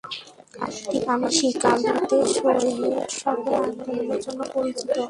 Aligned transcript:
তিনি 0.91 1.27
শিকাগোতে 1.37 2.17
সোয়েটশপের 2.33 3.55
আন্দোলনের 3.63 4.19
জন্য 4.25 4.39
পরিচিত। 4.53 4.89